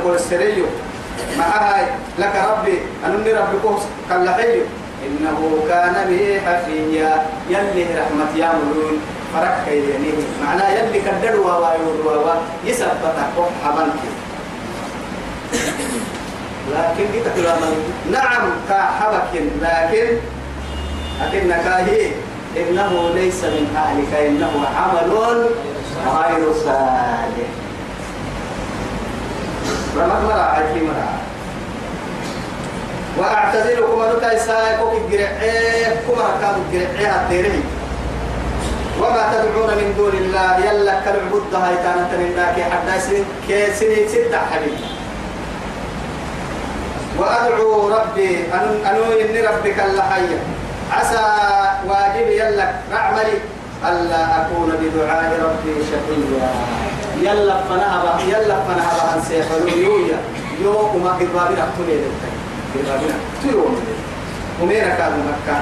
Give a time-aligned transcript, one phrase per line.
[0.00, 0.64] نقول السريو
[1.38, 1.86] معها
[2.18, 4.60] لك ربي أنني ربي كوس كاللحي
[5.06, 9.00] إنه كان به حفيا يلي رحمة يا ملون
[9.34, 10.12] فرق كيدينيه
[10.44, 12.34] معناه يلي كدروا ويوروا
[12.64, 13.16] يثبتك
[13.64, 14.00] حملك
[16.70, 17.20] لكن دي
[18.12, 20.16] نعم كحبك لكن
[21.20, 22.10] لكنك هي.
[22.56, 25.12] إنه ليس من أهلك إنه عمل
[26.06, 27.50] غير صالح.
[29.96, 31.08] رمض مرة عجي مرة
[33.18, 37.64] وأعتذركم أن تيساكم الجرعيه كما كانوا الجرعيه الديرين
[39.00, 44.78] وما تدعون من دون الله يلا كالعبد هاي كانت لله حتى سنين كسنين ستة حبيب
[47.18, 50.38] وأدعو ربي أن أنو إني ربك اللحية
[50.92, 51.24] عسى
[51.88, 53.38] واجب يلا نعملي
[53.88, 56.50] ألا أكون بدعاء ربي شقيا
[57.22, 60.18] يلا فنهب يلا فنهب عن سيخلو يويا.
[60.64, 62.32] يوم ما قربابنا تولي للتاي
[62.74, 63.80] قربابنا تيوم
[64.62, 65.60] ومين كانوا مكة؟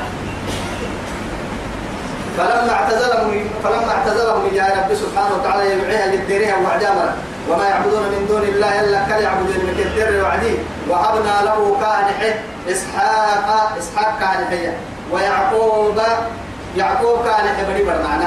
[2.39, 7.15] فلما اعتزلهم فلما اعتزلهم يا رب سبحانه وتعالى يبعيها للديرها وعجامنا
[7.51, 10.55] وما يعبدون من دون الله إلا كان يعبدون من الدر وعدي
[10.89, 12.33] وهبنا له كان
[12.73, 14.75] إسحاق إسحاق كان حيا
[15.13, 16.01] ويعقوب
[16.77, 18.25] يعقوب كان حبري معنى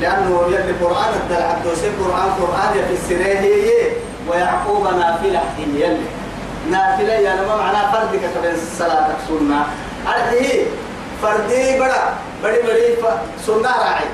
[0.00, 3.44] لأنه يلي القران الدل عبد القران قرآن في السنة
[4.28, 6.06] ويعقوب نافلة يلي.
[6.70, 9.60] نافلة يعني ما معنى فردك كبين الصلاه سنة.
[10.06, 10.66] هذه
[11.22, 12.02] فردي بڑا
[12.42, 12.86] بڑی بڑی
[13.46, 14.08] سنة راعي.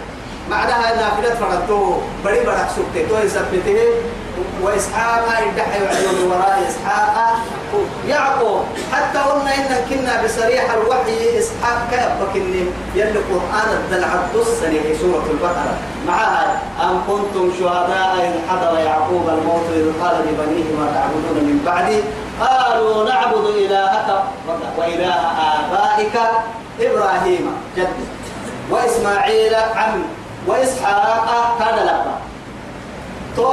[0.50, 3.78] معناها نافلة فردته بڑی بڑا سبته تو يثبته.
[4.62, 7.36] وإسحاق يدحي من وراء إسحاق.
[8.08, 13.20] يعقوب حتى قلنا إن كنا بصريح الوحي إسحاق كأبك إن يلي
[13.72, 15.74] الدلع الدسني في سورة البقرة.
[16.06, 22.00] معها أم كنتم شهداء إذ حضر يعقوب الموت إذ قال لبنيه ما تعبدون من بعدي؟
[22.40, 24.22] قالوا نعبد إلهك
[24.78, 25.20] وإله
[25.54, 26.16] آبائك
[26.80, 27.56] إبراهيم.
[27.76, 27.96] جد.
[28.70, 30.02] وإسماعيل عم.
[30.46, 32.17] وإسحاق هذا لبا
[33.38, 33.46] تو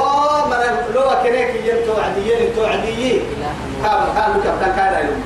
[0.50, 0.62] من
[0.94, 3.20] لو كنيك ينتو عديين انتو عديين
[3.82, 5.20] كان كان كان كان يوم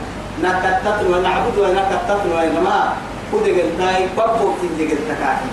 [0.45, 2.79] نكتت ونعبد ونكتت وإنما
[3.31, 5.51] كودي قلتاي بابو تيجي قلتكاكي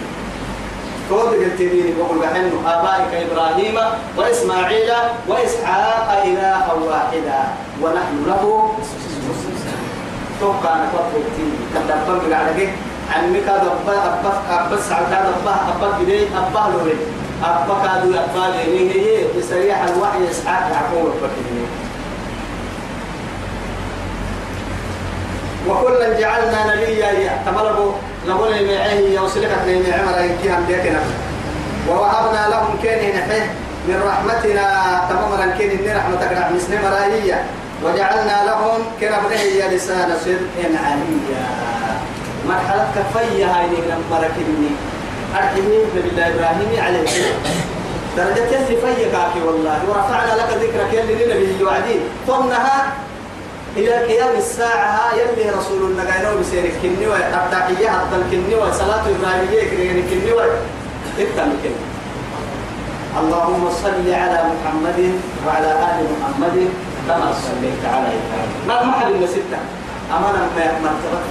[1.09, 3.75] كودي قلتيني بقول بحنو آبائك إبراهيم
[4.17, 4.89] وإسماعيل
[5.27, 7.41] وإسحاق إلها واحدا
[7.81, 8.43] ونحن له
[10.39, 12.67] تو كان بابو تيجي كدبان بقى
[13.15, 16.97] عمك أبا أبا أبا سعد أبا أبا جدي أبا لوري
[17.41, 21.65] كادو أبا لوري هي بسريح الوحي إسحاق يعقوب بكرني
[25.67, 27.91] وكلا جعلنا نبيا تمربوا
[28.27, 30.99] نقول معي يوصلك من عمر ينكيهم بيكنا
[31.89, 33.51] ووهبنا لهم كين نحيه
[33.87, 37.43] من رحمتنا تماما كين إن رحمتك رحمة سنة مرايية
[37.83, 41.45] وجعلنا لهم كنبنه لسان صدق عليا
[42.47, 44.69] مرحلة كفية هاي لما ركبني
[45.37, 47.41] أرحمي بالله إبراهيم عليه السلام
[48.17, 49.77] درجة يلي عافي والله.
[49.89, 52.77] ورفعنا لك ذكرك يلي لنبي وعدين ثمنها
[53.77, 60.31] إلى قيام الساعة يلي رسول النجاينو بسيرك كني والتحية حتى الكني وصلاة إبراهيمية كني كني
[61.21, 61.81] إتم كني
[63.21, 64.99] اللهم صل على محمد
[65.45, 66.55] وعلى آل محمد
[67.07, 68.51] كما صليت على إبراهيم.
[68.67, 69.59] ما حد من ستة.
[70.15, 71.23] أمانة ما مرتبط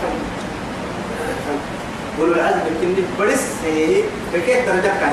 [2.19, 3.44] قولوا العزم كني برس
[4.34, 5.12] بكيف درجة كان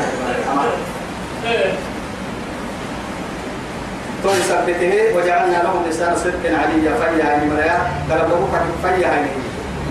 [4.24, 7.80] طول سبته وجعلنا لهم لسان صدق عليا فيا يعني مرايا
[8.12, 8.48] قلبه
[8.84, 9.28] فيا يعني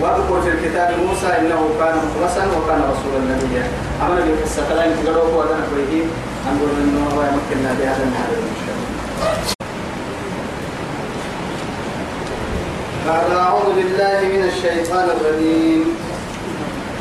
[0.01, 3.63] واذكر في الكتاب موسى انه كان مخلصا وكان رسولا نبيا
[4.01, 6.09] عمل في السكلين تقرأوا وأنا كويهين
[6.51, 8.29] انظر انه هو يمكننا بهذا النهار
[13.07, 15.85] بعد أعوذ بالله من الشيطان الرجيم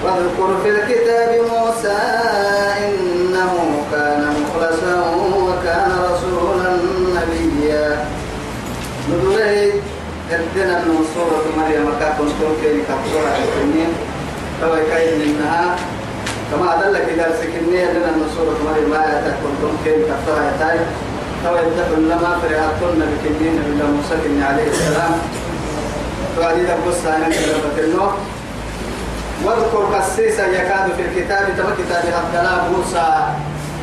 [0.04, 1.98] واذكر في الكتاب موسى
[2.86, 3.52] إنه
[3.92, 4.96] كان مخلصا
[5.46, 6.76] وكان رسولا
[7.16, 8.06] نبيا.
[9.10, 9.40] نقول
[10.30, 13.92] ادنا من سورة مريم كاكم توكي كفورة الكنين
[14.60, 15.76] تو كاين منها
[16.50, 20.78] كما أدلك إذا سكنية لنا من سورة مريم ما تكون توكي كفورة يتاي
[21.44, 25.12] تو يدخل لما فرعتنا بكنين بالله موسى عليه السلام.
[26.36, 27.32] فهذه تبص عن
[27.78, 28.14] النور
[29.44, 32.36] واذكر قسيسا يكاد في الكتاب تما كتاب عبد
[32.76, 33.08] موسى.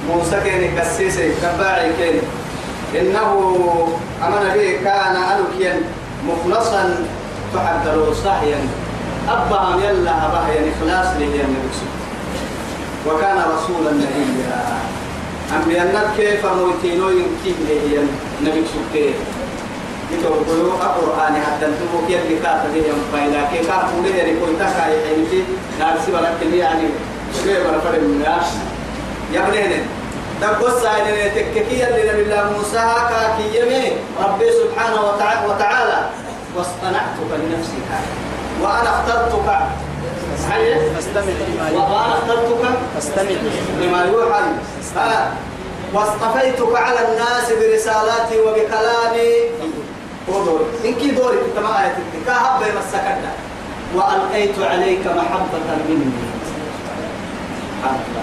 [0.10, 2.22] موسى كان قسيسا تباعي كان.
[2.96, 3.30] إنه
[4.24, 5.82] أمن به كان ألوكيا
[6.28, 7.06] مخلصا
[7.54, 8.58] تحضر صاحيا
[9.30, 11.46] أبهم يلا أباه يعني إخلاص له
[13.08, 14.64] وكان رسولا نبيا.
[15.56, 18.08] أنبياء كيف موتينو يمكن له
[18.42, 19.14] نبي سكتير.
[20.12, 21.66] القرآن حتى
[22.88, 23.60] يوم فايدا كي
[25.80, 26.12] نارسي
[26.58, 26.84] يعني
[27.44, 28.22] شوية بلا فرق من
[29.34, 29.80] يا بنيني
[30.42, 33.92] دقص سايدين تككيا لنبي الله موسى كاكي يمي.
[34.24, 36.00] ربي سبحانه وتعالى, وتعالى
[36.56, 37.90] واصطنعتك لنفسك.
[38.62, 39.50] وأنا اخترتك.
[40.96, 41.34] فاستمع
[41.74, 42.64] وأنا اخترتك.
[42.96, 43.40] فاستمع
[43.82, 44.42] لما يوحى
[45.94, 49.34] واصطفيتك على الناس برسالاتي وبكلامي.
[50.86, 51.02] إنك
[51.56, 51.98] كما آية
[53.96, 56.12] وألقيت عليك محبة مني.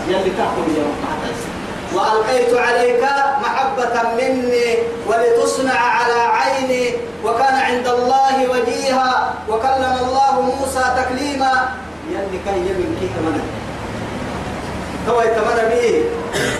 [0.08, 0.18] يا
[1.94, 3.02] وألقيت عليك
[3.42, 6.94] محبة مني ولتصنع على عيني.
[7.24, 9.34] وكان عند الله وجيها.
[9.48, 11.68] وكلم الله موسى تكليما.
[12.10, 13.40] يلي كان يمن كي كمان
[15.08, 16.04] هو يتمنى به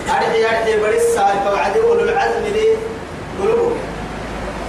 [0.09, 2.67] أرحي أرحي بريسا توعدي أولو العزم لي.
[3.41, 3.75] قلوبه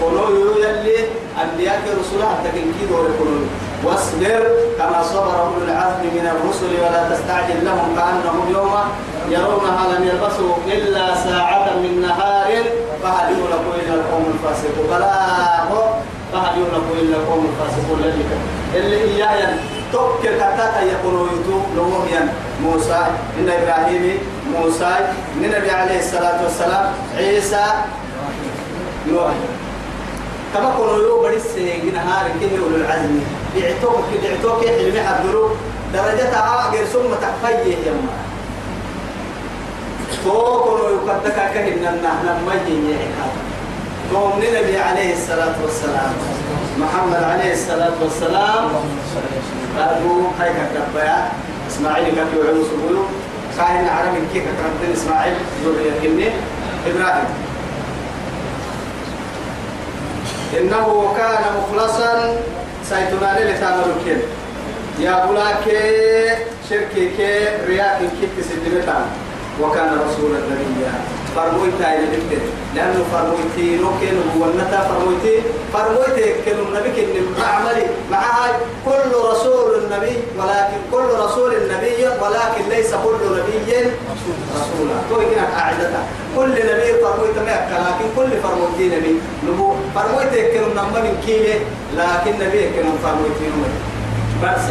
[0.02, 0.98] قلوب يلي
[1.42, 3.46] أنبياء رسولها تكنكي دور قلوب
[3.84, 4.42] واصبر
[4.78, 8.74] كما صبر أولو العزم من الرسل ولا تستعجل لهم كأنهم يوم
[9.30, 12.50] يرونها لم يلبسوا إلا ساعة من نهار
[13.02, 14.86] فهل يغلقوا إلا القوم الفاسقون.
[14.90, 15.14] بلا
[16.32, 17.98] فهل يغلقوا إلا القوم الفاسقون.
[18.74, 19.56] الذي اللي إياه
[19.92, 22.28] تذكر كتاتا يقولوا يتوب لهم.
[22.62, 23.06] موسى
[23.38, 24.18] إن إبراهيم
[24.54, 24.96] موسى
[25.36, 27.64] النبي عليه الصلاة والسلام عيسى
[29.08, 29.32] نوح.
[30.54, 33.20] كما كانوا يو بدي سين نهار كده أولو العزم
[33.54, 35.48] بيعتوك بيعتوك حلمي حضروا
[35.94, 38.14] درجتها غير ثم تكفيه يما.
[40.24, 42.98] فوقنا يقدك كهن نحن ما يجيك
[44.14, 46.12] قوم النبي عليه الصلاة والسلام.
[46.78, 48.64] محمد عليه الصلاة والسلام.
[49.78, 51.32] قالوا هاي كتبها
[51.70, 53.04] إسماعيل كتب علم سبوله
[53.56, 55.34] كاين عربي كيف كتبت إسماعيل
[55.64, 56.32] ذرية
[56.86, 57.47] إبراهيم.
[60.56, 62.36] إنه كان مخلصا
[62.84, 64.22] سيتنا لتعمل كين
[64.98, 65.64] يا بلاك
[66.70, 69.06] شركي كي رياك كي تسدمتان
[69.60, 70.86] وكان رسول النبي
[71.36, 72.38] فرموي تاي لدكتور
[72.74, 75.34] لأنه فرمويتي نوكين ونتا فرمويتي
[75.72, 78.48] فرمويتي كل النبي كن عملي معها
[78.84, 83.76] كل رسول النبي ولكن كل رسول النبي ولكن ليس كل نبي
[84.58, 84.96] رسولا.
[85.10, 86.02] تو كنا قاعدتها
[86.36, 89.14] كل نبي فرمويت ما لكن كل فرمويتي نبي.
[89.48, 91.60] نبو فرمويتي كن نمبر كيله
[91.96, 93.72] لكن نبي كن فرمويتي نمبر
[94.42, 94.64] بس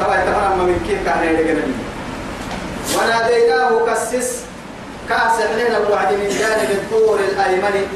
[0.00, 1.87] طبعا تمام من كيف كان يدقى
[2.98, 4.42] وناديناه كسس
[5.08, 7.86] كأس علينا الوعد من جانب الطور الأيمن.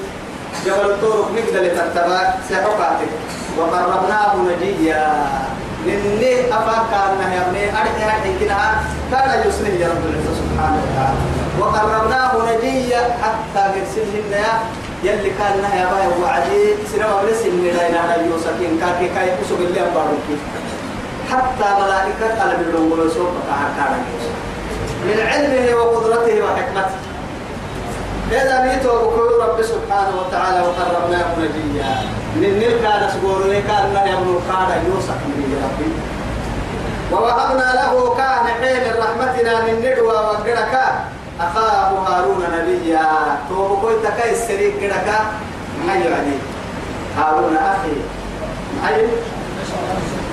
[0.66, 3.12] جبل الطور نقدر لتتبع سحقاتك
[3.58, 5.26] وقربناه نجيا.
[5.86, 8.58] نني أفاك أنه يبني أرحي أرحي كنا
[9.10, 11.20] كان يسنه يا رب العزة سبحانه وتعالى.
[11.60, 14.34] وقربناه نجيا حتى قرسلهن
[15.04, 19.56] يلي كان نهي أبايا وعدي سنما بلس إن لا إله إلا يوسكين كاكي كاي كسو
[19.56, 20.26] بالله أمبارك
[21.30, 23.86] حتى ملائكة قلب الرمول سوف تحكى
[25.06, 27.00] من علمه وقدرته وحكمته.
[28.32, 31.92] إذا ميتوا بكل رب سبحانه وتعالى وقربناه نجيا
[32.36, 35.92] من كان سبور كان لا يبنو كان يوسف من ربي.
[37.12, 40.74] ووهبنا له كان حين رحمتنا من ندوى وقرك.
[41.40, 43.08] أخاه هارون نبيا.
[43.48, 45.08] تو بكل تكاي السريك قرك.
[45.86, 46.36] ما يعني
[47.18, 47.96] هارون أخي.
[48.88, 49.06] أي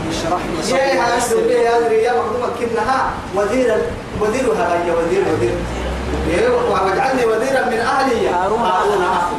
[0.09, 2.99] اشرح لي يا هذا يا أدري يا مخدوم كنها
[3.35, 3.69] وزير
[4.21, 5.55] وزيرها يا وزير وزير.
[6.71, 8.29] واجعلني وزيرا من أهلي.
[8.29, 9.03] هارون هارون.
[9.03, 9.37] أخي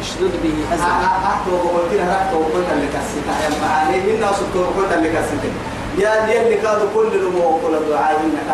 [0.00, 4.92] اشدد به ازرق احتو وقلت لها احتو وقلت لك الستا يا معاني منا وسكت وقلت
[4.92, 5.50] لك الستا
[5.98, 8.50] يا اللي كانوا كل نمو وكل دعاء إنك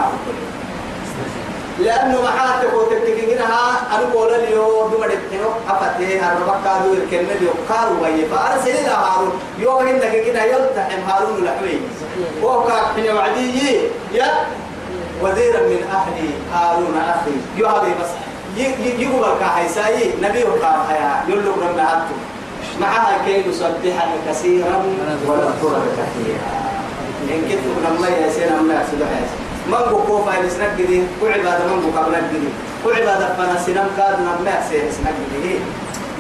[1.81, 8.29] لأنه محاتك وتكتكينها أنا بقول اليوم دم دكتور أفتح هربك كادو يركن اليوم كارو ويا
[8.29, 9.33] فأرسل إلى هارون.
[9.59, 11.81] يوم إنك كنا يلتحم هارون لحوي.
[12.43, 13.79] وكا حين وعدي.
[14.13, 14.29] يا
[15.23, 17.37] وزيرا من أهلي هارون أخي.
[17.63, 18.11] يهبي بس.
[18.57, 22.17] يقبل كحيساي نبي وقام حياة يلو رمى عبده
[22.81, 24.77] معها كي نسبحك كثيرا
[25.27, 26.51] ونذكرك كثيرا.
[27.31, 31.99] إن كنت لما يسير أما يحسد حياتي من بكو فايل سنك جدي وعبادة من بكو
[31.99, 32.51] قبل جدي
[32.87, 35.55] وعبادة فنا سنم كاد نما يحسد سنك جدي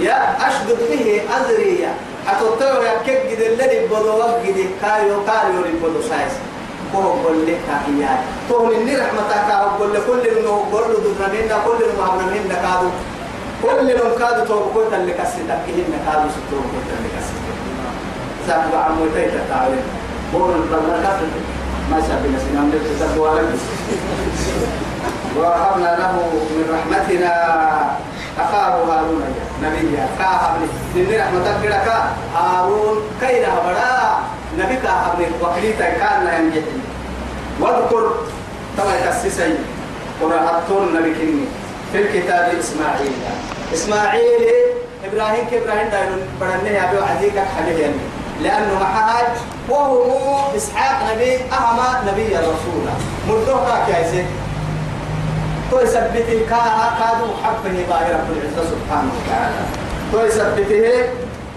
[0.06, 0.16] يا
[0.48, 1.90] أشدد فيه أزرية
[2.28, 6.34] أتوتو يا كيك جدي الذي بدو جدي كايو كايو ريبودو سايس.
[6.92, 7.62] كو قول لك
[8.02, 8.12] يا
[8.48, 12.90] تو من رحمتك قول لكل انه قول له دنا منا كل انه ما منا كادو.
[13.62, 17.58] كل انه كادو تو كو تل كسيتك هنا كادو ستو كو تل كسيتك
[18.46, 19.76] سابوا عمو تيتا تعالى
[20.32, 21.18] بقول البركات.
[21.90, 23.50] ما الله سنام لك
[25.36, 26.12] وهبنا له
[26.54, 27.34] من رحمتنا
[28.38, 29.24] أخاه هارون
[29.62, 31.82] نبي كاهبني لأن رحمتك كده
[32.34, 33.90] هارون كيدا بڑا
[34.58, 36.66] نبي كاهبني وكليتا كان ينجح
[37.60, 38.14] واذكر
[38.76, 39.54] تما يكسسي
[40.22, 41.44] قرأتون نبي كني
[41.92, 43.12] في الكتاب إسماعيل
[43.74, 44.42] إسماعيل
[45.04, 49.26] إبراهيم كإبراهيم دايرون بدنه أبي عديك حبيبي يعني لأنه محاج
[49.68, 52.84] وهو إسحاق نبي أهما نبي الرسول.
[53.28, 54.24] مردوها كايسه
[55.70, 56.60] تو يثبته كا
[56.98, 59.62] كادو حبه باهر رب العزة سبحانه وتعالى.
[60.12, 61.04] تو يثبته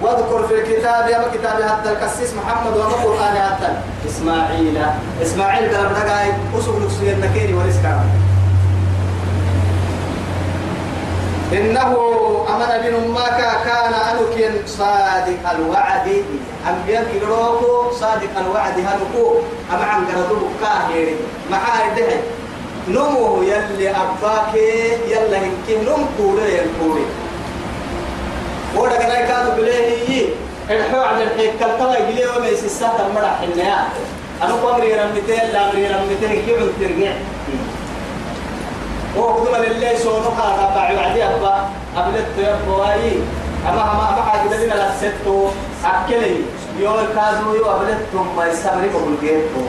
[0.01, 3.69] واذكر في الكتاب يا كتاب حتى القسيس محمد وما قرآن حتى
[4.09, 4.77] إسماعيل.
[5.21, 8.05] إسماعيل قال بدقاي أسوق نكسي النكيري ورزقا
[11.53, 11.89] إنه
[12.49, 16.23] أمن بن ماك كان أنك صادق الوعد.
[16.69, 19.35] أنبياء كيروكو صادق الوعد هنكو
[19.73, 21.15] أما عن قردو كاهيري
[21.51, 22.19] معاي دهي
[22.87, 24.53] نمو يلي أباك
[25.07, 27.05] يلا هنكي نم كوري ينكوري
[28.75, 30.25] ودا كنا كادو بليه
[30.69, 33.87] الحو عن الحيكل توا يجلي وما يسسا تمرا حنيا.
[34.43, 37.13] أنا قمري رمتين لا أمري رمتين كيف ترجع
[39.17, 41.69] وقدما لله سونو هذا بعد عدي أبا.
[41.97, 43.11] أبلت يبواي
[43.69, 45.47] أما أما أما حاجة لنا لا ستو
[45.85, 46.35] أكلي
[46.79, 49.61] يوم كادو يو أبلت ثم يستمر بقول جيتو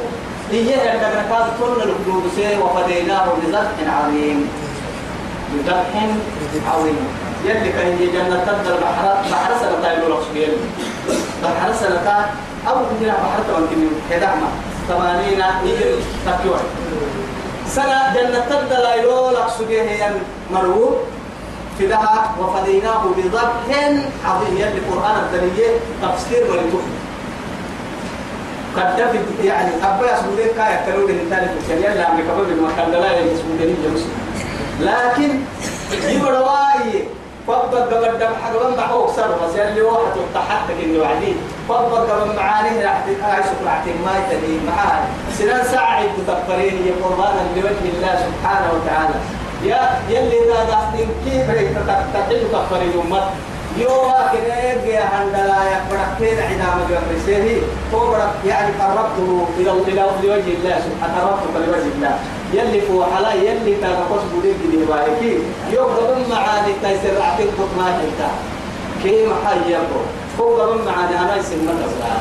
[0.53, 4.49] هي عندنا كاد كل القلوب سي وفديناه بذبح عظيم
[5.53, 5.93] بذبح
[6.75, 6.97] عظيم
[7.45, 10.53] يلي كان يجي جنة تبدا البحر بحر سنة لك سبيل
[11.43, 12.27] بحر سنة
[12.69, 14.49] أو كنا بحر تمكن كدعمة
[14.89, 15.85] ثمانين يجي
[16.27, 16.61] تكيوه
[17.69, 19.87] سنة جنة تبدا لا يقول لك سبيل
[20.51, 20.97] مرور
[21.79, 23.53] في دها وفديناه بذبح
[24.27, 24.57] عظيم.
[24.57, 25.69] يلي القرآن الدنيا
[26.03, 26.81] تفسير ولتفسير
[28.77, 33.21] قد دفت يعني أبا يسمونين كاية كانوا من ثالث الشريعة اللي عم يكبر بالمكان لا
[33.21, 34.03] يسمونين جلوس
[34.81, 35.41] لكن
[36.09, 37.05] يبرواي
[37.47, 41.37] فبقى قبل دم حقا مع هو أكثر بس اللي واحد تحتك إنه وعدين
[41.69, 45.03] فبقى قبل معاني راح تتعايش راح ما يتني معاه
[45.39, 49.15] سنان ساعة تتفرين يا قربانا لوجه الله سبحانه وتعالى.
[49.65, 51.47] يا يلي ذا دحتين كيف
[51.89, 53.23] تحتاج تفرين أمت
[53.79, 55.61] يوها كده يجي هندلا
[56.21, 57.63] كده عندما جمع سيري
[57.95, 58.17] هو
[58.47, 59.71] يعني قربته إلى
[60.23, 61.21] لوجه الله سبحانه.
[61.21, 62.19] قربته لوجه الله.
[62.53, 65.39] يلي فو حلا يلي تاقص بوديك دي بايكي.
[65.73, 68.31] يوم قبل معاني تيسر عتيق بطنا هيتا
[69.03, 70.01] كي محيّبو
[70.41, 72.15] هو قبل معاني أنا يسمى تبلا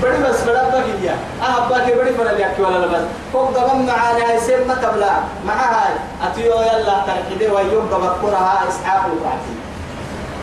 [0.00, 1.14] بڑی بس بڑا بگیا
[1.46, 5.12] احبا کے بڑی بڑا لیاکی والا بس۔ فوق دبن معاني هاي سيما تبلا۔
[5.44, 5.92] مع هاي
[6.26, 9.54] اتيو يلا تركيدي ويوم قبل قرها اسحاق القعتي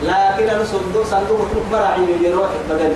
[0.08, 2.94] لكن أنا صندوق صندوق مطلوب مرعي يروح بدل۔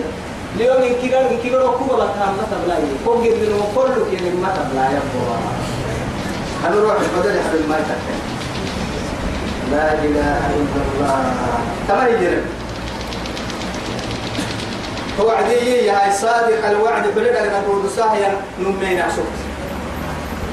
[0.56, 4.94] اليوم إن كيلو إن كيلو كوبا بتهم ما تبلاي فوق من كله كي ما تبلاي
[5.02, 5.38] أبوه
[6.66, 7.78] أنا روح بدل يحب ما
[9.72, 11.20] لا إله إلا الله
[11.88, 12.61] تمام يجرب
[15.22, 17.04] هو عدي يا صادق الوعد.
[17.16, 19.40] بلد أن نقول ساهيا نمين عشقت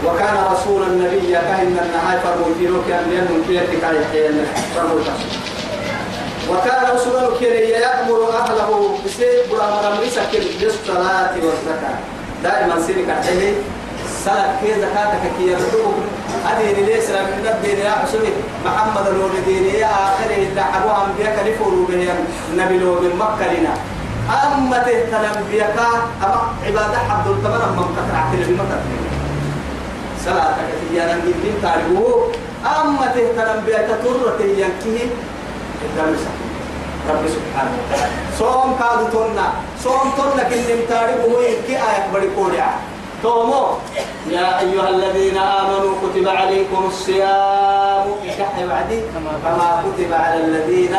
[0.06, 4.30] وكان رسول النبي كهن النهاية فرموا في روكي أن ينم في يحيى
[4.75, 5.00] فرموا
[6.50, 10.22] وكان رسول كري يأمر أهله بسيء برا مرمرسة
[10.60, 11.98] بالصلاة والزكاة.
[12.42, 13.54] دائما سيرك عليه
[14.25, 15.94] صلاة كي زكاتك كي يردوك
[16.50, 18.32] أدين ليس من الدين يا حسني.
[18.64, 22.08] محمد نور الدين يا آخر إلا أبوها أنبياء لفوروا به
[22.52, 23.75] النبي لو من مكة لنا.
[24.28, 25.78] أما تهتنم بيك
[26.25, 28.78] أما عبادة عبد التمر أما مكتر عتل بمكة
[30.25, 32.32] صلاتك كي ينجي بين تعرفوه
[32.80, 35.06] أما تهتنم بيك ترة ينكيه
[35.85, 36.30] الدرسة
[37.11, 37.78] رب سبحانه
[38.38, 39.47] صوم كادو تونا
[39.85, 42.68] صوم تونا كن نمتاري هو يكي آية بدي كوريا
[43.23, 43.66] تومو.
[44.30, 48.06] يا أيها الذين آمنوا كتب عليكم الصيام
[49.44, 50.94] كما كتب على الذين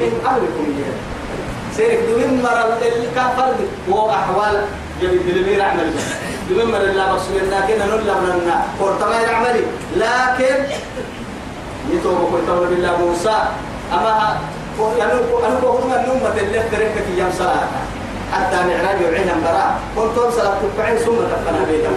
[0.00, 0.64] من قبلكم.
[0.78, 0.98] جهد
[1.76, 3.54] سيرك دوين مرة الكفر
[3.88, 4.64] وأحوال
[5.02, 5.92] جميل دلمير عمل
[6.50, 9.64] دوين مرة لا بصير لكن نلا مرنا قرطما يعملي
[9.96, 10.56] لكن
[11.90, 13.38] يتوبوا كتب بالله موسى.
[13.92, 14.38] أما
[14.80, 15.12] أنا
[15.46, 17.68] أنا بقول من نومة اللي تركت في يوم صلاة.
[18.32, 21.90] حتى معراج يعين براء كنت صلاة تبعين ثم تفنى بيتا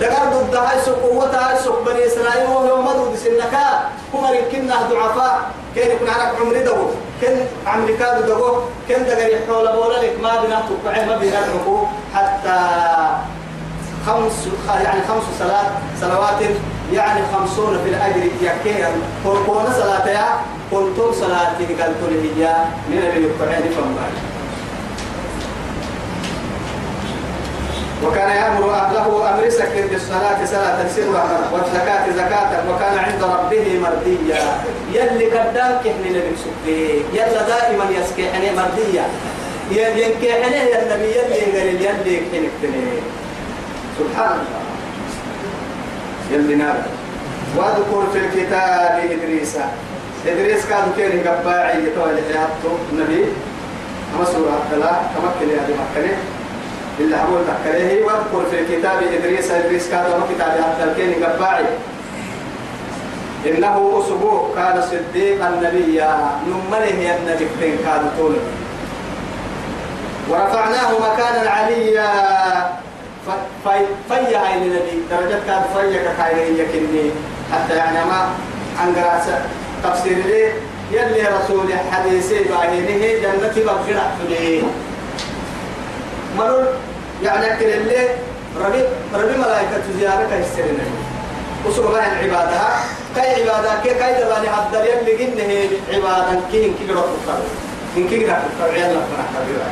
[0.00, 5.40] دقار ضد هاي سوق قوة هاي سوق بني إسرائيل وهو مدود سنكا هم ركنا ضعفاء.
[5.76, 6.86] كان يكون عرق عمري دبو
[7.22, 10.20] كان عمري كادو دبو كان دقار يحول بولا لك.
[10.22, 11.40] ما بنا تبعين ما بنا
[12.14, 12.58] حتى
[14.06, 14.48] خمس
[14.84, 16.40] يعني خمس صلاة صلوات
[16.92, 18.22] يعني خمسون في الأجر.
[18.42, 18.88] يكيا
[19.24, 20.38] كون صلاة
[20.70, 22.54] كنتم صلاة قلت هي
[22.88, 24.33] من اللي يقعين فمبارك
[28.06, 34.42] وكان يأمر أهله أمر سكر بالصلاة صلاة سرا والزكاة زكاة وكان عند ربه مرديا
[34.92, 39.04] يلي قدام كحن نبي سبه يلا دائما يسكحني مرديا
[39.70, 42.74] ينكحني يا النبي يلي قال يلي كحنك
[43.98, 44.62] سبحان الله.
[46.32, 46.76] يلي نار.
[47.56, 49.56] واذكر في الكتاب إدريس.
[50.26, 52.72] إدريس كان كيري قباعي يتوالي حياته.
[52.92, 53.24] النبي
[54.14, 56.16] أما سورة الثلاث تمكن يا مكة.
[57.00, 61.64] اللي حبول ذكره واذكر في الكتاب إدريس إدريس كان ما كتاب حتى الكين قباعي.
[63.46, 68.36] إنه أسبوع كان صديقا نبيا نمله يا النبي كان كان طول.
[70.30, 72.08] ورفعناه مكانا عليا
[74.08, 77.10] فيا هاي النبي درجات كان فيا كاين يكني
[77.52, 78.28] حتى يعني ما
[78.96, 79.42] قراءة
[79.84, 80.52] تفسير ليه
[80.92, 84.62] يلي رسول حديثي باهينه جنة بقرع فليه
[86.38, 86.66] مرون
[87.22, 88.08] يعني أكل اللي
[88.64, 88.82] ربي
[89.14, 90.84] ربي ملائكة زيارة كيسترنا
[91.66, 92.60] وسر ما العبادة
[93.16, 96.40] كاي عبادة كي كاي دباني حد يلي جنة عبادة.
[96.52, 97.42] كي إن كي رب تقر
[97.96, 99.66] إن كي تقر عيال الله فرح كبيرة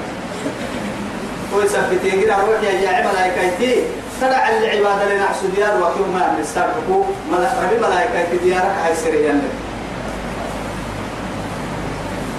[1.54, 3.82] ويثبتين كده روح يا جاي ملائكة تي
[4.20, 7.04] تدع العبادة لنا حسود ديار وكيوم ما نسترقوا
[7.62, 9.42] ربي ملائكة ديارك هاي سريان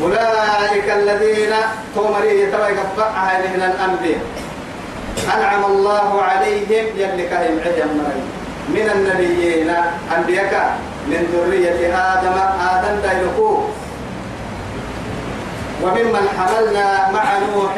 [0.04, 1.54] أولئك الذين
[1.96, 4.20] تومري يتوى يقطع هذه الأنبياء.
[5.36, 7.98] أنعم الله عليهم يلي كهم عجم
[8.70, 9.70] من النبيين
[10.18, 10.78] أنبياء
[11.08, 12.38] من ذرية آدم
[12.74, 13.64] آدم دايلكو
[15.84, 17.76] وممن حملنا مع نوح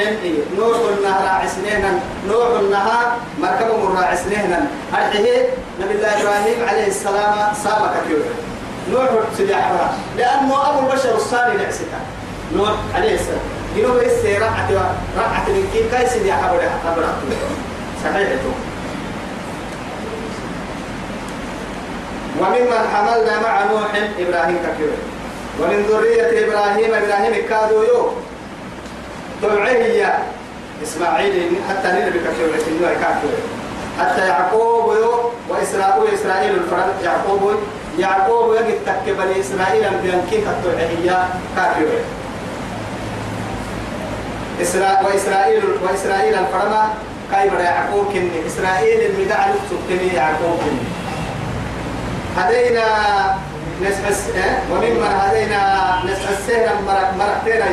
[0.58, 4.68] نوح النهر عسنينا نوح النهار مركب مرة عسنينا.
[4.94, 5.50] أرحيه
[5.82, 8.26] نبي الله إبراهيم عليه السلام سامك كيوه
[8.92, 12.00] نوح سبحانه لأنه أبو البشر الثاني لعسكا
[12.56, 13.55] نوح عليه السلام.
[13.76, 14.70] ينو بس رقعة
[15.18, 17.04] رقعة من كيف كاي سيدي حبر حبر
[18.04, 18.30] صحيح
[22.40, 24.90] وممن حملنا مع نوح إبراهيم كثير
[25.60, 28.12] ومن ذرية إبراهيم إبراهيم كادوا يو
[29.42, 30.20] توعيه
[30.84, 33.30] إسماعيل حتى نبي كثير إنه كافر
[34.00, 37.52] حتى يعقوب يو وإسرائيل إسرائيل الفرد يعقوب
[38.00, 41.88] يعقوب يجد تك بني إسرائيل بينكي التوعيه كافر
[44.62, 46.90] إسرائيل وإسرائيل وإسرائيل الفرما
[47.32, 50.78] كاي بدا يعقوب كن إسرائيل المدعى سبتني يعقوب كن
[52.38, 52.86] هدينا
[53.82, 54.24] نسحس
[54.72, 55.62] وممن هدينا
[56.06, 56.72] نسحسنا
[57.20, 57.64] مرتين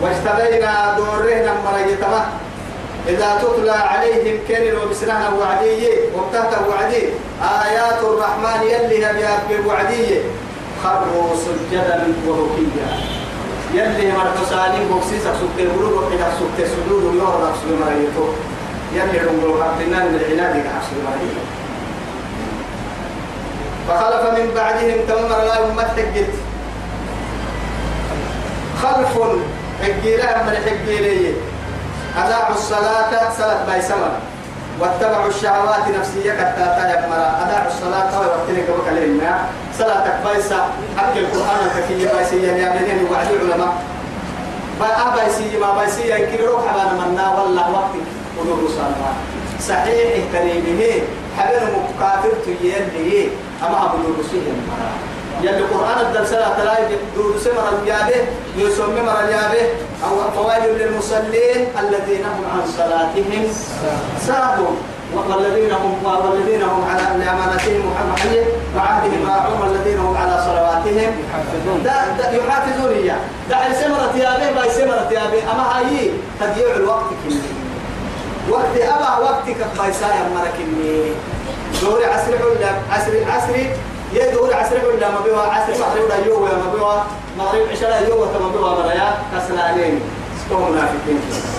[0.00, 2.26] واجتبينا دورهنا مريتما
[3.08, 7.02] إذا تتلى عليهم كنن وبسنانا وعدي وابتهت وعدي.
[7.42, 10.20] آيات الرحمن يلي هبيا بوعدي
[10.82, 13.11] خروا سجدا وبكيا
[13.74, 18.26] يلي مرت سالين بوكسيسا سكت بلوغ وحدا سكت سجود يور نفس مريتو
[18.94, 21.44] يلي رمبلو قابلنا من العناد كحسن مريتو
[23.88, 26.34] فخلف من بعدهم تمر لا يمت حجت
[28.82, 29.18] خلف
[29.82, 31.32] حجيلها من حجيليه
[32.16, 34.12] أذاعوا الصلاة صلاة باي سمر
[34.80, 37.42] واتبعوا الشهوات نفسية كتاتا يكمرا.
[37.42, 38.76] أداعوا الصلاة ويوقتني كما
[39.78, 40.56] صلاة بايسة
[40.96, 43.72] حق القرآن الكفية بايسية يا منين وعد العلماء
[44.80, 47.94] با بايسية ما بايسية يمكن روح أنا منا والله وقت
[48.38, 49.14] ونور صلاة
[49.68, 50.92] صحيح كريمه
[51.38, 53.28] حبنا مكافر تيالي
[53.62, 54.16] أما أبو نور
[55.42, 58.20] يلي القرآن الدل سنة تلاقي دور سمر الجابة
[58.58, 59.62] يسمى مر الجابة.
[60.04, 63.44] أو فوائل للمصلين الذين هم عن صلاتهم
[64.26, 64.76] ساهون.
[65.16, 68.46] والذين هم والذين هم على لأمانتهم محمد
[68.76, 71.84] وعهدهم راعون والذين هم على صلواتهم يحافظون
[72.32, 73.16] يحافظون إياه
[73.50, 77.40] دع السمرة يابه باي سمرة يابه أما هاي تضيع الوقت كني
[78.50, 81.12] وقت أبا وقتك باي سايا مركني
[81.82, 82.32] دور عصر
[82.90, 83.56] عصر عصر
[84.12, 86.94] يدور عصر ولا ما بيوا عصر مغرب ولا يوم ما بيوا
[87.38, 90.00] مغرب عشاء يوم ما بيوا برايا كسلانين
[90.44, 91.51] سكون منافقين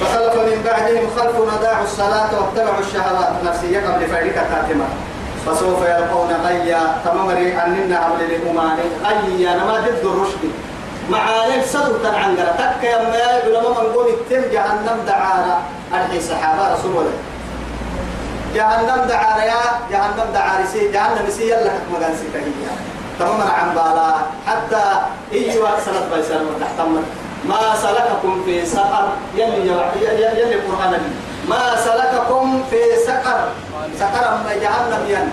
[0.00, 4.88] فخلف من بعدهم خلف أضاعوا الصلاة واتبعوا الشهوات نفسية قبل فعلك تاتما
[5.46, 10.44] فسوف يلقون غيا تمامري أننا عمل لأماني غيا نما ضد الرشد.
[11.10, 15.58] معالم صدر عن تك يا ما لما من قوم التم جهنم دعانا.
[15.94, 17.12] ألحي صحابة رسول الله.
[18.54, 22.72] جهنم دعاريا جهنم دعارسي جهنم سي يلا حكم كان سكهية
[23.18, 24.14] تمام عن بالا.
[24.46, 24.84] حتى
[25.32, 27.02] ايوا سنة بيسان وتحتمل.
[27.48, 29.08] ما سلككم في سقر.
[29.36, 29.66] يلي
[30.02, 31.00] يلي يلي القرآن
[31.48, 33.48] ما سلككم في سقر.
[33.98, 35.26] سقر ما جهنم ين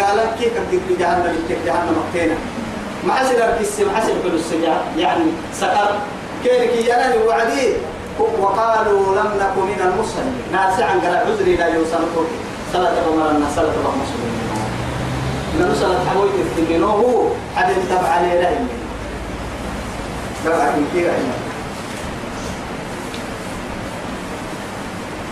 [0.00, 2.34] قال كيف كنت جهنم؟ كيف جهنم مكتينا
[3.04, 5.24] ما حسن الكس ما حسن كل السجاع يعني
[5.60, 5.90] سقر.
[6.44, 7.72] كيف كي ينال وعدي؟
[8.18, 11.98] وقالوا لم نكن من المصلين ناس عن قال عذري لا يوصل
[12.72, 14.34] صلاة بمرنا صلاة بمصلين
[15.58, 18.68] من صلاة حويت التمينوه حد تبع عليه لهم
[20.46, 21.10] لكن كيف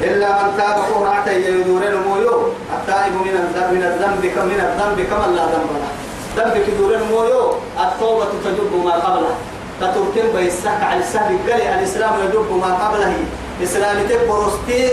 [0.02, 5.26] إلا من تاب قرعة يدورين مويو التائب من الذنب من الذنب كم من الذنب كما
[5.36, 5.92] لا ذنب له.
[6.36, 9.34] ذنب كدورين مويو التوبة تجب ما قبله.
[9.80, 11.38] تتركين بيساك على السهل.
[11.48, 13.14] قال الإسلام يجب ما قبله.
[13.62, 14.88] إسلام تبرستي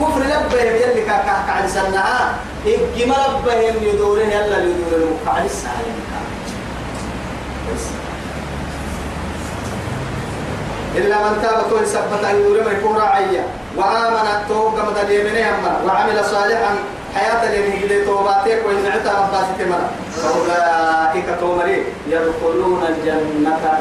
[0.00, 2.34] كفر لبهم يلي كاكاك على سنها
[2.66, 5.10] إجمال لبهم يدورين يلا يدورين.
[5.26, 5.86] مقعد السهل.
[10.96, 13.44] إلا من تاب كل سبت أن يورم يكون راعيا
[13.76, 15.46] وآمن التوب كما اليمين
[15.86, 16.72] وعمل صالحا
[17.14, 19.90] حياة اليمين اللي توباتك وإن عتا مباسك مرة
[20.22, 23.80] فأولئك تومري يدخلون الجنة.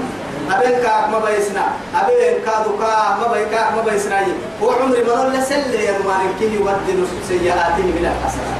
[0.52, 1.66] أبين كاك ما بيسنا.
[1.96, 4.22] أبين كادو كاك ما بي كاك ما بيسنا.
[4.62, 8.59] وعمري مرة لسلي يرمان كي يبدل سيئاته من الحسنات.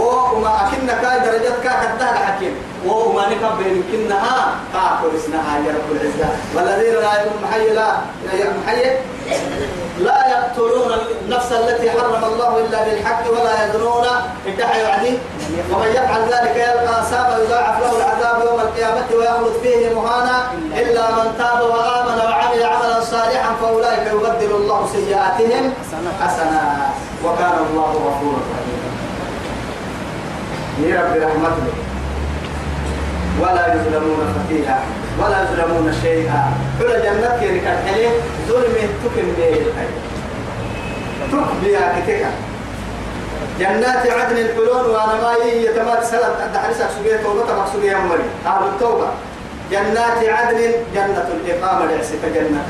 [0.00, 2.54] وما أكن كاي درجات كا حتى حكيم.
[2.86, 6.28] وما نكب بين كنها كاكل اسمها يا رب العزة.
[6.54, 7.88] والذين لا محي لا
[8.58, 8.82] محي
[9.98, 10.90] لا يقتلون
[11.22, 14.06] النفس التي حرم الله إلا بالحق ولا يزنون.
[14.46, 15.18] ادعى يعني
[15.72, 20.36] ومن يفعل ذلك يلقى أصابا يضاعف له العذاب يوم القيامة ويخلد فيه مهانا.
[20.76, 25.72] إلا من تاب وآمن وعمل عملا صالحا فأولئك يبدل الله سيئاتهم
[26.20, 26.92] حسنات.
[27.24, 28.63] وكان الله غفورا رحيما.
[30.82, 31.54] يا رب
[33.40, 34.78] ولا يظلمون فتيلا
[35.18, 36.52] ولا يظلمون شيئا.
[36.78, 38.10] كل جنة كي كان حليه
[38.48, 39.88] ظلم تكن بيه تك
[41.62, 42.26] بيا كتك.
[43.60, 46.30] جنات عدن الحلول وأنا ما يتمات سلام.
[46.30, 49.08] قد حرسك سبيه توبة مقصود يا مري أهل التوبة.
[49.70, 50.60] جنات عدن
[50.94, 52.64] جنة الإقامة لعسك جنة.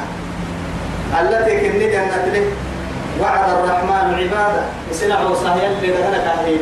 [1.20, 2.46] التي كن جنة له
[3.20, 4.62] وعد الرحمن عباده.
[4.90, 6.56] يسنع وصايا اللي دهنك هي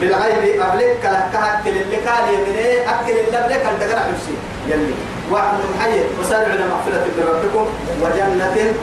[0.00, 4.34] جنة بالغيب قبلك كلا كهكل اللي كان يمني أكل اللي قبلك أنت قرأ حسي
[4.68, 4.94] يلي.
[5.30, 7.66] واحد محيي وسارع إلى مغفرة ربكم
[8.02, 8.74] وجنة.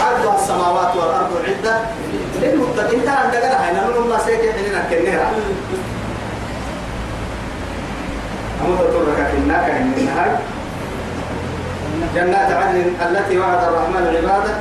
[0.00, 1.78] عرضها السماوات والأرض عدة.
[2.42, 5.30] للمتقين ترى أنت قرأ هنا من الله سيكي حيننا كنيرا
[8.64, 10.38] أمود ترك كناك من النهار
[12.14, 14.54] جنات عدن التي وعد الرحمن عباده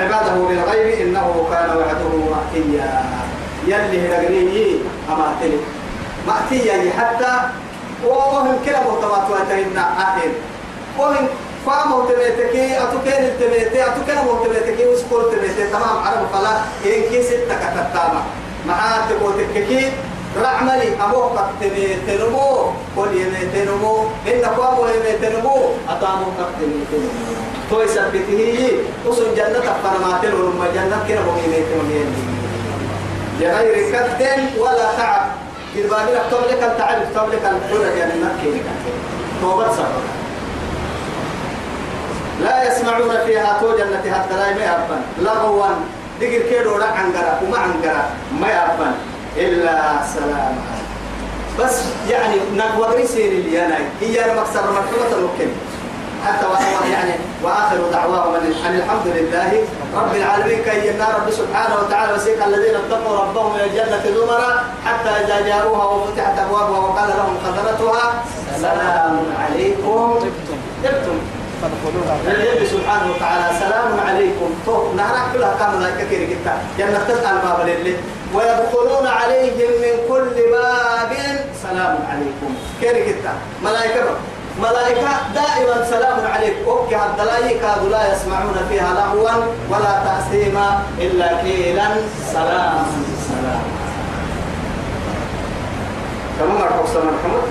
[0.00, 3.04] عباده بالغيب إنه كان وعده مأتيا
[3.66, 5.58] يلي هرقني أما تلي
[6.26, 7.32] ما تيجي حتى
[8.06, 10.32] وهم كلا مهتمات واتهن أهل
[10.98, 11.28] وهم
[11.66, 17.54] فامو تبيتكي أتوكين التبيتي أتوكين مو تبيتكي وسكول تبيتي تمام عرب فلا إن كي ستة
[17.54, 18.22] كتتاما
[18.68, 19.92] معاه تبوتككي
[20.42, 25.56] رعملي أبو قد تبيتنمو قل يميتنمو إن قاموا يميتنمو.
[25.88, 27.34] أتامو قد تبيتنمو
[27.70, 28.70] تو يثبته
[29.06, 32.33] وصل جنة فرماتل ورم جنة كنا بو
[33.40, 35.26] بغير كد ولا تعب.
[35.76, 38.62] إذا بابي اكتب لك التعب اكتب لك الحرة يعني مكي
[39.40, 40.02] توبة صبر.
[42.40, 45.66] لا يسمعون فيها تو جنة حتى لا يأبن لغوا.
[46.20, 48.92] دقر كيدو لا عنقرا وما عنقرا ما يأبن
[49.36, 50.56] إلا سلام.
[51.60, 53.78] بس يعني نقوى سير اللي أنا.
[54.00, 55.48] هي المكسر مرحبة ممكن
[56.26, 56.46] حتى
[56.92, 59.50] يعني وآخر دعواهم أن الحمد لله
[59.94, 65.10] رب العالمين كي ينا رب سبحانه وتعالى وسيق الذين اتقوا ربهم إلى الجنة زمرا حتى
[65.10, 68.24] إذا جاءوها وفتحت أبوابها وقال لهم خزنتها
[68.60, 70.18] سلام عليكم.
[70.82, 71.18] تبتم
[71.62, 74.48] فادخلوها سبحانه وتعالى سلام عليكم.
[74.66, 77.96] تو كلها كان ملائكة كيري كتا جنة تسأل باب للي.
[78.34, 81.12] ويدخلون عليهم من كل باب.
[81.62, 82.50] سلام عليكم.
[82.80, 83.32] كيري كتا
[83.64, 84.00] ملائكة
[84.58, 86.54] ملائكة دائما سلام عليك.
[86.66, 89.30] أوكي الدلائي كادوا لا يسمعون فيها لغوا
[89.70, 91.88] ولا تأثيما إلا قيلا.
[92.32, 92.86] سلام.
[93.28, 93.62] سلام.
[96.38, 97.46] كما مرحب سلام محمد؟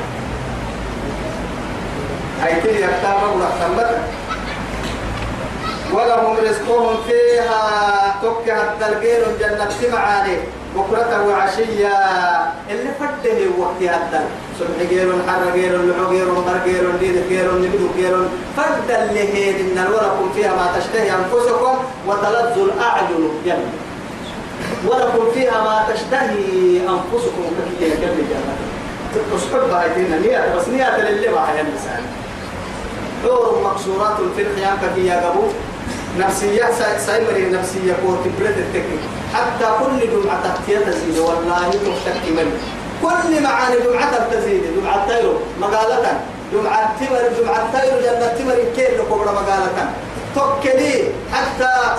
[2.41, 3.89] هاي تلي يكتابا ورحمة
[5.93, 7.63] ولهم رزقهم فيها.
[8.23, 10.37] تكها الدلقين جنة معاني
[10.75, 11.93] بكرة وعشية.
[12.69, 14.23] اللي فده وقت هذا.
[14.59, 18.17] صبح غير حر غير لعو غير بر غير ليد غير نبدو غير
[18.57, 21.75] فد اللي هي إن ولكم فيها ما تشتهي أنفسكم
[22.07, 23.57] وتلذ الأعين يلا
[24.87, 28.55] ولكم فيها ما تشتهي أنفسكم كثير كم جنة
[29.33, 32.01] تصحب هايتين نية بس نية للي ما هي الإنسان
[33.23, 35.33] حور مقصورات في الخيام كثير يا
[36.19, 39.03] نفسية سايمري نفسية كور تبرد التكنيك.
[39.33, 41.17] حتى كل جمعة تحتية تزيد.
[41.17, 42.59] والله تفتك من.
[43.03, 44.63] كل معاني جمعة تزيد.
[44.77, 46.19] جمعة تيرو مقالة.
[46.53, 49.89] جمعة تمر جمعة تاير جنة تمر كيل لكبر مقالة.
[50.35, 51.95] توكلي حتى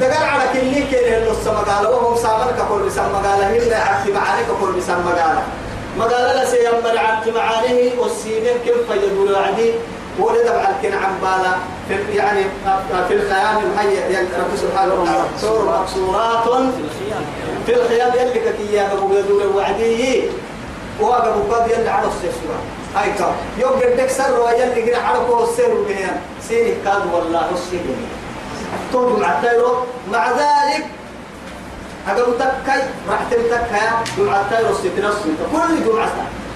[0.00, 1.90] دقر على كل كيل النص مقالة.
[1.90, 3.46] وهم سامر كقول بسم مقالة.
[3.50, 5.42] هنا عكس معاني كقول بسم مقالة.
[5.98, 7.98] مقالة لسيمر عكس معانيه.
[7.98, 9.72] والسينين كيف يقولوا عدي
[10.18, 11.56] ولد بعد كن عبالة
[11.88, 12.44] في يعني
[13.08, 13.56] في الخيام
[14.10, 15.24] يا رب سبحانه وتعالى.
[15.40, 16.72] سور مقصورات
[17.66, 20.22] في الخيام يلي كتيا أبو يدور وعدي.
[21.00, 22.56] وهذا أبو قد يلي على السيسوا
[22.96, 27.94] هاي كم يوم قدك سر يلي قرأ على كو السر بهن سيني كاد والله السيني
[28.92, 29.40] تقول مع
[30.12, 30.86] مع ذلك
[32.06, 35.14] هذا متكي راح تمتكها جمعة التايرو السيتنس
[35.52, 36.08] كل جمعة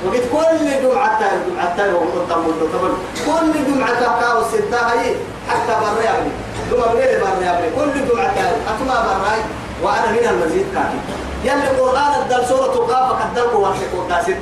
[0.04, 2.94] وقت كل جمعة جمعة تاير وقتم وقتم
[3.26, 5.14] كل جمعة تاكا والستة هاي
[5.48, 6.32] حتى برا يبني
[6.72, 8.34] جمعة بليل برا يبني كل جمعة
[8.68, 9.36] أتما برا
[9.82, 10.98] وأنا من المزيد كافي
[11.44, 14.36] يلي القرآن الدل سورة القافة قدرك وارتك وقاسد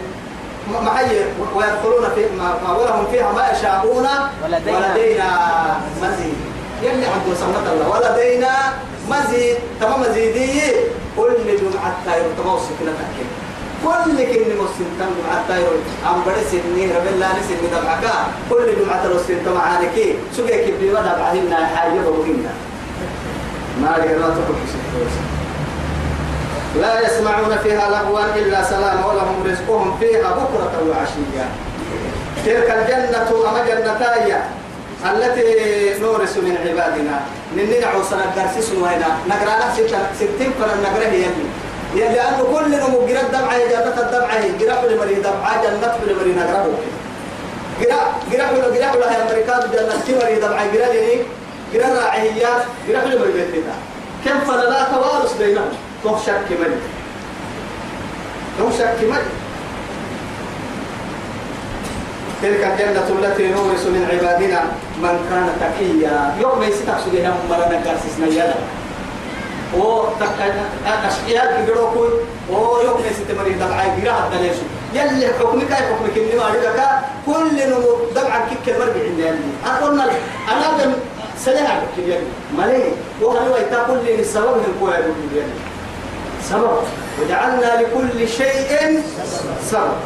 [0.83, 1.25] محيي
[1.57, 2.27] ويدخلون في
[2.65, 4.09] ما ولهم فيها ما يشاءون
[4.45, 5.29] ولدينا, ولدينا
[6.03, 6.37] مزيد.
[6.83, 7.89] يلي عنده سمة الله.
[7.89, 8.53] ولدينا
[9.11, 9.57] مزيد.
[9.81, 10.61] تمام مزيدي.
[11.17, 13.25] كل جمعة تاير تمام سكنة تحكي
[13.85, 18.05] كل كل مسلم تم حتى يقول عم بدي سنين رب الله نسني دمعك
[18.51, 19.97] كل جمعة الوسين تمعانك
[20.37, 22.53] سوق كبدي ولا بعدين حاجة بقولنا
[23.83, 24.57] ما لقينا تقول
[26.81, 31.47] لا يسمعون فيها لغوا إلا سلام ولهم رزقهم فيها بكرة وعشية.
[32.47, 34.43] تلك الجنة أما جنتايا
[35.05, 37.21] التي نورث من عبادنا.
[37.57, 39.73] نني عوصنا الدرس سنوينا نقرأ
[40.19, 41.47] ستين فلن نقرأ يلي
[41.95, 46.67] لأنه كل نمو قرأ دمعة جنة الدمعة قرأ لمري دمعة جنة لمري نقرأه
[47.81, 48.03] قرأ
[48.33, 51.23] قرأ له قرأ له أمريكان جنة كمري دمعة قرأ لي
[51.75, 53.75] قرأ راعيات قرأ لمري بيتنا.
[54.25, 55.71] كم فلا توارث بينهم؟
[56.05, 56.77] تخشك كمري
[58.59, 59.29] تخشك كمري
[62.43, 64.61] تلك الجنة التي نورث من عبادنا
[65.03, 66.35] من كان تقيا.
[66.43, 68.27] يوم يستقصد سجينا مرنا كاسسنا
[69.77, 74.55] يدا و أشياء يقولوا و يوم نسيت مريض دمعة يقرأ الدليل
[74.95, 76.81] يلي حكمك حكمك إني ما أريدك
[77.27, 79.23] كل نمو دمعة كيك المرجع عندي.
[79.23, 80.05] يلي أنا قلنا
[80.53, 80.93] أنا دم
[81.39, 82.21] سلها كيك
[82.59, 82.83] مالي؟
[83.23, 84.99] وهل يتقول لي السبب من قوة
[86.51, 86.79] سبب.
[87.21, 89.03] وجعلنا لكل شيء
[89.71, 89.99] سبب.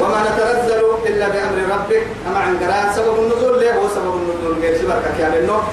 [0.00, 2.06] وما نتنزل إلا بأمر ربك.
[2.26, 4.90] أما عن قراءة سبب النزول له هو سبب النزول؟ غير سبب
[5.38, 5.64] النور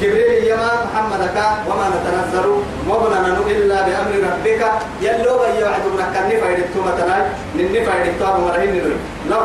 [0.00, 1.22] جبريل يما محمد
[1.68, 2.46] وما نتنزل
[2.88, 4.62] وبنا إلا بأمر ربك.
[5.02, 7.16] يلو بي وعد من كني فايدتو مثلا
[7.56, 8.74] نني فايدتو أبو مرهين
[9.30, 9.44] له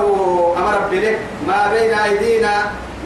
[0.57, 2.53] أمر بلك ما بين أيدينا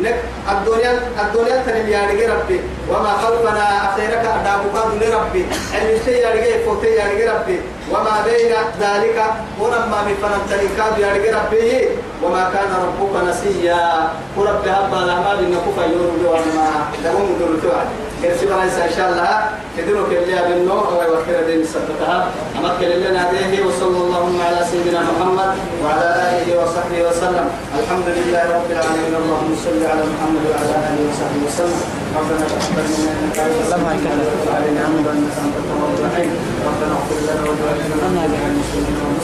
[0.03, 0.17] نك
[0.51, 0.91] الدنيا
[1.23, 2.59] الدنيا تنم يا ربي.
[2.89, 5.45] وما خلفنا أخيرك أدابك لربي.
[5.73, 7.59] علم يا فوتي يا ربي.
[7.91, 9.17] وما بين ذلك
[9.59, 11.88] ولما من فنن تنكاد يا ربي.
[12.23, 14.09] وما كان ربك نسيا.
[14.38, 16.69] ورب هبا لما بنكوف يورو لوما
[17.03, 17.53] لهم دول
[18.21, 19.32] توعد كرسي إن شاء الله
[19.77, 22.27] كدروا كلها بالنور ويوكر دين سبتها.
[22.58, 25.51] أما كلنا هذه وصلى الله على سيدنا محمد
[25.84, 27.47] وعلى آله وصحبه وسلم.
[27.79, 29.13] الحمد لله رب العالمين.
[29.21, 31.82] اللهم صل على محمد وعلى آله وصحبه وسلم.
[32.17, 33.91] ربنا تقبل منا أنت السميع
[34.55, 36.32] علينا انك انت التواب الرحيم
[36.67, 39.18] ربنا اغفر لنا ولوالدينا وللمسلمين والمسلمات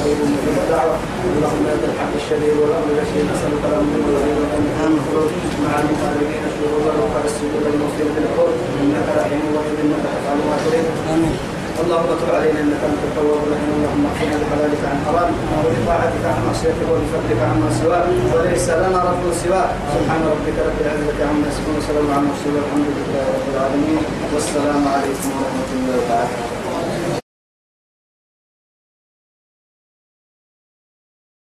[0.00, 0.96] قريب مجيب الدعوه
[1.34, 5.32] اللهم انت الحق الشديد والامر الرشيد نسالك الامن والغيب والامن الخروج
[5.64, 11.36] مع المقربين الشهود والوقار السجود المغفر بالقول انك رحيم ودود انك تفعل ما تريد امين
[11.82, 15.30] اللهم تب علينا انك انت التواب الرحيم اللهم اغفرنا بحلالك عن حرام
[15.64, 21.44] وبطاعتك عن معصيتك وبفضلك عما سواك وليس لنا رب سواك سبحان ربك رب العزه عما
[21.50, 23.98] يصفون وسلام على المرسلين والحمد لله رب العالمين
[24.32, 26.59] والسلام عليكم ورحمه الله وبركاته